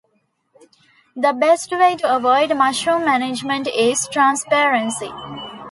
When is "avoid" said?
2.15-2.49